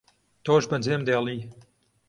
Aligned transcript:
تۆش 0.43 0.63
بەجێم 0.71 1.01
دێڵی 1.07 1.39